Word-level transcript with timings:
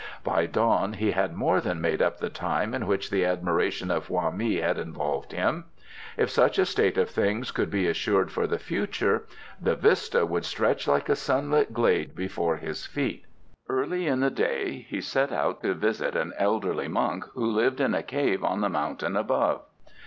By 0.23 0.47
dawn 0.47 0.93
he 0.93 1.11
had 1.11 1.35
more 1.35 1.61
than 1.61 1.79
made 1.79 2.01
up 2.01 2.17
the 2.17 2.31
time 2.31 2.73
in 2.73 2.87
which 2.87 3.11
the 3.11 3.23
admiration 3.23 3.91
of 3.91 4.07
Hoa 4.07 4.31
mi 4.31 4.55
had 4.55 4.79
involved 4.79 5.31
him. 5.31 5.65
If 6.17 6.31
such 6.31 6.57
a 6.57 6.65
state 6.65 6.97
of 6.97 7.07
things 7.07 7.51
could 7.51 7.69
be 7.69 7.87
assured 7.87 8.31
for 8.31 8.47
the 8.47 8.57
future, 8.57 9.27
the 9.61 9.75
vista 9.75 10.25
would 10.25 10.43
stretch 10.43 10.87
like 10.87 11.07
a 11.07 11.15
sunlit 11.15 11.71
glade 11.71 12.15
before 12.15 12.55
his 12.57 12.87
feet. 12.87 13.25
Early 13.69 14.07
in 14.07 14.21
the 14.21 14.31
day 14.31 14.87
he 14.89 15.01
set 15.01 15.31
out 15.31 15.61
to 15.61 15.75
visit 15.75 16.15
an 16.15 16.33
elderly 16.35 16.87
monk, 16.87 17.25
who 17.35 17.45
lived 17.45 17.79
in 17.79 17.93
a 17.93 18.01
cave 18.01 18.43
on 18.43 18.61
the 18.61 18.69
mountain 18.69 19.15
above. 19.15 19.61